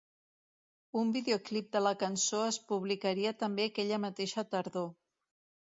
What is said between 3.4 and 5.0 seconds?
també aquella mateixa tardor.